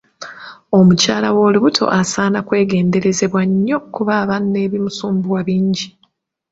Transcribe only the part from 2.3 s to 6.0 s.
kwegenderezebwa nnyo kuba aba n'ebimusumbuwa bingi.